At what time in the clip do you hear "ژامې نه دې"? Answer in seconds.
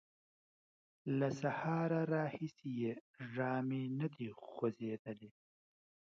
3.31-4.29